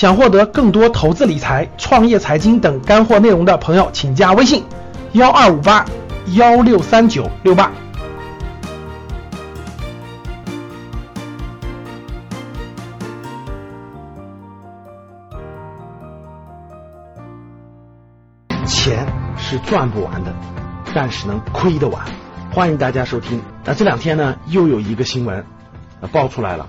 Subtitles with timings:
[0.00, 4.64] 想获得更多投资理财、创业财经等干货内容的朋友，请加微信：
[5.12, 5.84] 幺二五八
[6.28, 7.70] 幺六三九六八。
[18.64, 19.06] 钱
[19.36, 20.34] 是赚不完的，
[20.94, 22.02] 但是能亏得完。
[22.50, 23.42] 欢迎大家收听。
[23.66, 25.44] 那这两天呢，又有一个新闻
[26.00, 26.66] 呃爆出来了。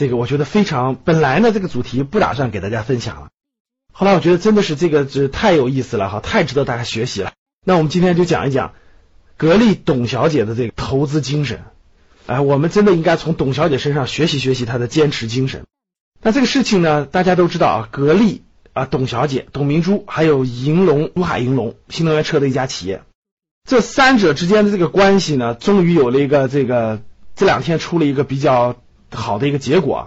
[0.00, 3.28] 这个我觉得非常，本来呢这个主题不打算给大家分享了，
[3.92, 7.34] 后来我觉得真的是这个这太有意思了哈，太值得大家学习了。
[7.66, 8.72] 那我们今天就讲一讲
[9.36, 11.60] 格力董小姐的这个投资精神。
[12.24, 15.64] 哎，我们真的应该从董小姐身上学习学习她的坚持精神。
[16.22, 18.40] 那这个事情呢，大家都知道啊，格力
[18.72, 23.02] 啊，董小姐、董明珠，还有银龙、珠海银龙新能源车的一家企业，
[23.68, 27.02] 这三者之间的这个关系呢，终于有了一个这个
[27.36, 28.76] 这两天出了一个比较
[29.10, 30.04] 好的一个结果啊，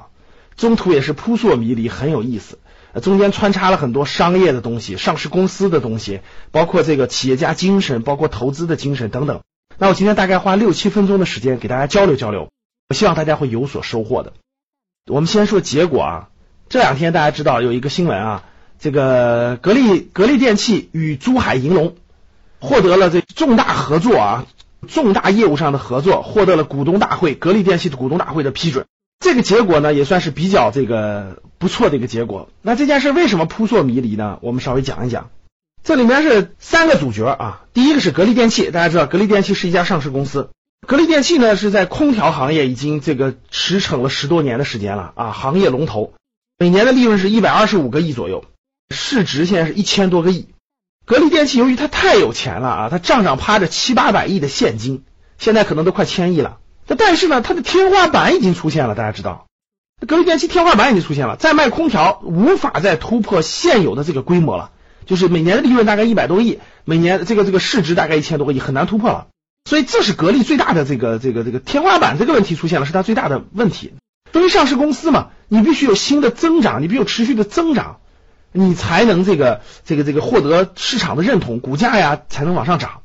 [0.56, 2.60] 中途也是扑朔迷离，很有意思。
[3.02, 9.42] 中间穿插了很多商业的东西、上市公司的东西，包括这个企业家精神，包括投资的精神等等。
[9.80, 12.50] 那我今天大概花六七分钟的时间给大家交流交流，
[12.90, 14.34] 我希望大家会有所收获的。
[15.08, 16.30] 我们先说结果啊，
[16.70, 18.44] 这两天大家知道有一个新闻啊，
[18.78, 21.96] 这个格力格力电器与珠海银隆
[22.60, 24.46] 获得了这重大合作啊，
[24.88, 28.86] 重大业务上的合作，获得了股东大会格力电器的股东大会的批准。
[29.24, 32.50] 这个结果呢，也算是比较这个不错的一个结果。
[32.62, 34.38] 那这件事为什么扑朔迷离呢？
[34.42, 35.30] 我们稍微讲一讲。
[35.82, 40.50] 这里面是三个主角啊，第一个是格力电器，大家知道格力电器是一家上市公司。
[40.86, 46.12] 格力电器呢是在空调行业已经这个驰骋了十多年的时间了啊，行业龙头，
[46.60, 48.44] 每年的利润是一百二十五个亿左右，
[48.94, 50.50] 市值现在是一千多个亿。
[51.06, 55.06] 格力电器由于它太有钱了啊，它账上趴着七八百亿的现金，
[55.38, 56.58] 现在可能都快千亿了。
[56.98, 59.48] 但是呢，它的天花板已经出现了，大家知道，
[60.08, 64.72] 格力电器天花板已经出现了，再卖空调无法再突破现有的这个规模了，
[65.06, 69.28] 就是每年的利润大概一百多亿，每年这个这个市值大概一千多个亿，很难突破了。
[69.66, 73.94] 所以这是格力最大的这个这个这个天花板这个问题出现了，是它最大的问题。
[74.34, 78.00] 作为上市公司嘛，你必须有新的增长，你必须有持续的增长，
[78.52, 83.04] 你才能这个这个这个获得市场的认同，股价呀才能往上涨。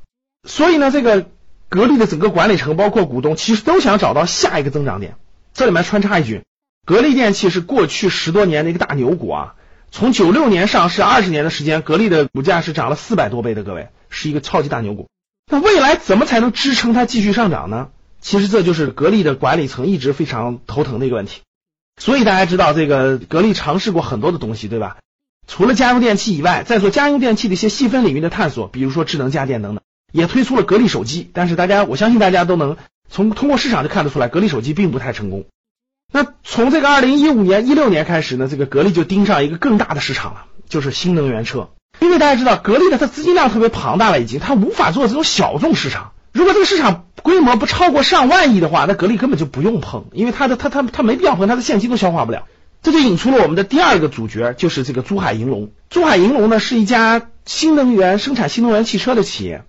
[0.49, 1.27] 所以呢，这个
[1.69, 5.17] 格力的整个管理层包括股东，其实都想找到下一个增长点。
[5.53, 6.45] 这里面穿插一句，
[6.87, 9.55] 格力电器是过去十多年的一个大牛股啊，
[9.91, 15.09] 从九六年上市二十年的时间，格力的股价是涨了四百多倍的，各位是一个超级大牛股。
[15.51, 17.89] 那未来怎么才能支撑它继续上涨呢？
[18.21, 21.43] 其实这就是格力的管理层一直非常头疼的一个问题。
[22.01, 24.99] 所以大家知道，这个格力尝试过很多的东西，对吧？
[25.47, 29.83] 除了家用电器以外，在做家用电器的一些细分领域的探索，比如说智能家电等等，
[30.13, 31.31] 也推出了格力手机。
[31.33, 32.77] 但是大家，我相信大家都能
[33.09, 35.47] 从通过市场就看得出来，格力手机并不太成功。
[36.13, 41.71] 那从这个二零一五年、一六年开始呢，这个格力就盯上一个更大的市场了，就是新能源车。
[42.01, 46.13] 因为大家知道，格力的它资金量特别庞大了，已经它无法做这种小众市场。
[46.33, 52.45] 如果这个市场规模不超过上万亿的话，那格力根本就不用碰，因为它的它它它没必要碰，它的现金都消化不了。
[52.81, 55.73] 这就引出了我们的第二个主角，就是这个珠海银隆。
[55.91, 59.65] 珠海银隆呢是一家新能源生产新能源汽车的企业。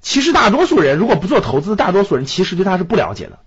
[0.00, 3.38] 其实大多数人如果不做投资，大多数人其实对它是不了解的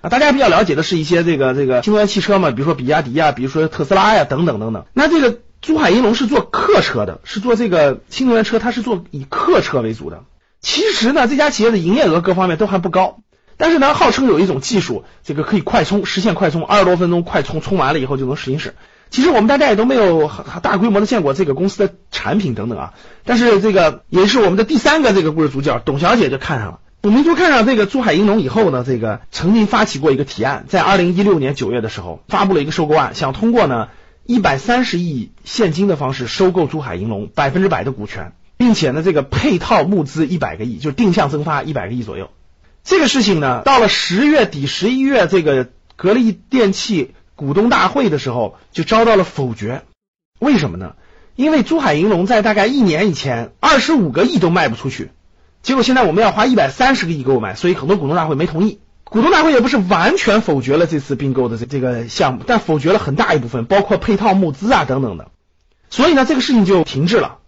[0.00, 0.08] 啊。
[0.08, 4.86] 大家比较了解的是一些这个这个新能源汽车嘛，比如说比亚迪呀，比如说特斯拉呀等等等等。
[4.92, 5.40] 那这个。
[5.64, 10.24] 珠海银隆是做客车的，是做这个新能源车，它是做以客车为主的。
[10.60, 13.20] 其实呢，这家企业的营业额各方面都还不高，
[13.56, 18.74] 但是呢，号称有一种技术，这个可以快充，实现快充，二十多分钟快充，充完了以后就能实行驶。
[19.14, 20.28] 其实我们大家也都没有
[20.60, 22.94] 大规模的见过这个公司的产品等等啊。
[23.24, 26.80] 但是这个也是我们的第三个这个故事主角，董小姐就看上了。
[27.00, 33.88] 董明珠看上这个珠海银隆以后呢，这个曾经发起过一个提案，在二零一六年九月的时候发布了一个收购案，想通过呢。
[34.26, 42.30] 一百三十亿现金的方式收购珠海银隆百分之百的股权，并且呢，这个配套募资一百个亿，就是定向增发一百个亿左右。
[42.84, 49.82] 这个事情呢，到了十月底、十一月，这个格力电器股东大会的时候，就遭到了否决。
[50.38, 50.94] 为什么呢？
[51.36, 55.10] 因为珠海银隆在大概一年以前，二十五个亿都卖不出去，
[55.62, 58.78] 结果现在我们要花一百三十个亿购买，所以很多股东大会没同意。
[59.02, 65.30] 股东大会也不是完全否决了这次并购的这这个项目，但否决了很大一部分，包括配套募资啊等等的。
[65.90, 67.38] 所以呢，这个事情就停滞了。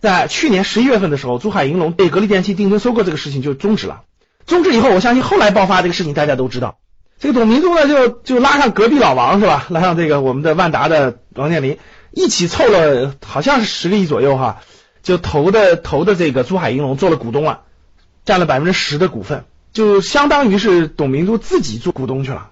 [0.00, 4.02] 在去年十一月份的时候，珠海银隆被格力电器定增收购这个事情就终止了。
[4.46, 6.78] 终止以后，我相信后来爆发这个事情大家都知道。
[7.18, 9.66] 这个董明珠呢，就就拉上隔壁老王是吧？
[9.70, 11.78] 拉上这个我们的万达的王健林，
[12.12, 14.60] 一起凑了好像是十个亿左右哈，
[15.02, 17.62] 就投的投的这个珠海银隆做了股东了，
[18.24, 19.44] 占了百分之十的股份。
[19.72, 22.50] 就相当于是董明珠自己做股东去了。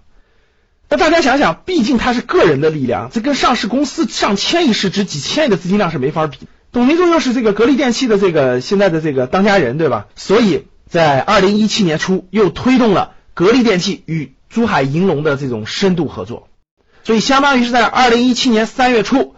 [0.89, 6.39] 那大家想想，毕竟他是个人的力量，这跟上市公司上千亿市值、几千亿的资金量是没法比。
[6.71, 10.07] 董明珠又是这个格力电器的这个现在的这个当家人，对吧？
[10.15, 16.48] 所以在二零一七年初又推动了格力电器与珠海银隆的这种深度合作，
[17.04, 19.34] 所以相当于是在二零一七年三月初，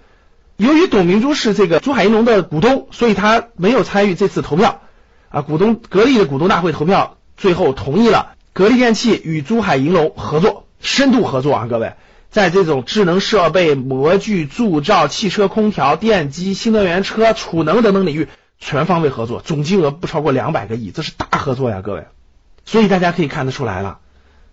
[0.56, 4.81] 由于董明珠是这个珠海银隆的股东，所以他没有参与这次投票
[5.28, 5.43] 啊。
[5.43, 10.64] 股东格力的股东大会投票最后同意了格力电器与珠海银隆合作。
[10.81, 11.94] 深度合作啊，各位，
[12.31, 18.28] 在这种智能设备、模具、铸造、汽车空调、电机、新能源车、储能等等领域
[18.60, 22.05] 全方位合作，总金额不超过两百个亿，这是大合作呀，各位。
[22.64, 23.99] 所以大家可以看得出来了，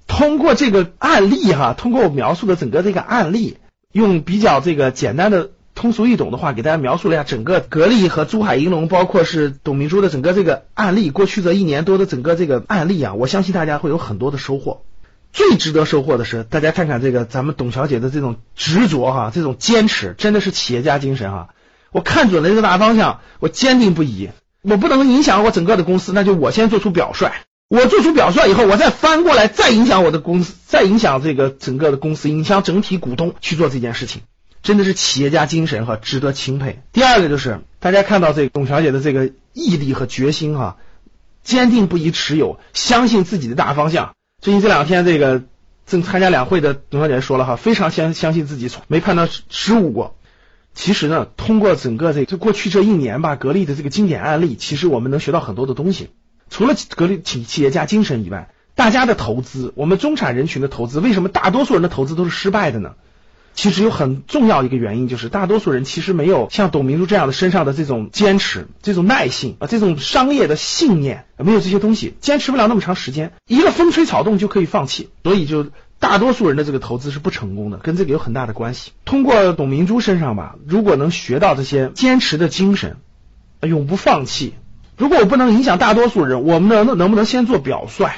[0.07, 3.57] 通过这个案例哈，通过我描述的整个这个案例，
[3.91, 14.83] 用比较这个简单的、通俗易懂的话给大家描述了一下整个格力和珠海银隆，包括是董明珠的整个这个案例，过去这一年多的整个这个案例啊，我相信大家会有很多的收获。
[15.33, 21.49] 最值得收获的是，大家看看这个咱们董小姐的这种执着哈，这种坚持，真的是企业家精神哈。
[21.91, 24.29] 我看准了这个大方向，我坚定不移，
[24.61, 27.31] 我不能影响我整个的公司，那就我先做出表率。
[27.67, 34.21] 我做出表率以后，我再翻过来再影响我的公司，再影响这个整个的公司，影响整体股东去做这件事情，
[34.61, 36.83] 真的是企业家精神哈，值得钦佩。
[36.93, 40.77] 第二个就是大家看到这个董小姐的这个毅力和决心哈，
[41.43, 44.13] 坚定不移持有，相信自己的大方向。
[44.41, 45.41] 最近这两天，这个
[45.87, 50.15] 正参加两会的董小姐说了哈，非常相相信自己，从没判断失误过。
[50.75, 56.11] 其实呢，通过整个这这过去这一年吧，格力的这个经典案例，其实我们能学到很多的东西。
[56.49, 62.95] 除了格力企企业家精神以外，大家的投资，我们中产人群的投资，为什么大多数人的投资都是失败的呢？
[63.53, 75.67] 其实有很重要一个原因，就是大多数人其实没有像董明珠这样的身上的这种坚持、这种耐性啊、这种商业的信念，没有这些东西，坚持不了那么长时间，一个风吹草动就可以放弃，所以就
[75.99, 78.91] 大多数人的这个投资是不成功的，跟这个有很大的关系。
[79.05, 82.97] 通过董明珠身上吧，如果能学到这些坚持的精神，
[83.61, 84.53] 永不放弃。
[84.97, 88.11] 如果我不能影响大多数人，我们能能不能先做表率，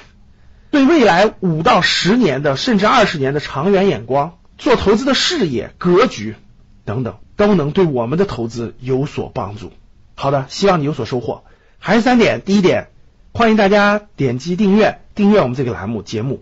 [0.70, 4.38] 对未来五到十年的甚至二十年的长远眼光？
[4.58, 6.36] 做投资的视野、格局
[6.84, 9.72] 等等，都能对我们的投资有所帮助。
[10.16, 11.44] 好的，希望你有所收获。
[11.80, 12.88] 还是三点：第一点，
[13.34, 16.38] 欢迎大家点击订阅，订阅我们这个栏目节目；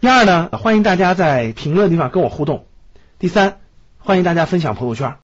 [0.00, 2.64] 第二呢，欢迎大家在评论地方跟我互动；
[3.18, 3.58] 第三，
[3.98, 5.23] 欢迎大家分享朋友圈。